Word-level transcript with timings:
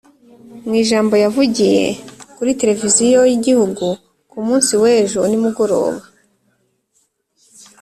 Mu 0.65 0.73
ijambo 0.83 1.13
yavugiye 1.23 1.85
kuri 2.35 2.51
televiziyo 2.59 3.19
y’igihugu 3.29 3.85
ku 4.29 4.37
munsi 4.45 4.73
w’ejo 4.81 5.19
nimugoroba 5.29 6.01